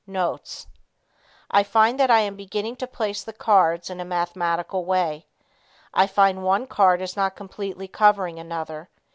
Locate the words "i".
1.51-1.61, 2.09-2.21, 5.93-6.07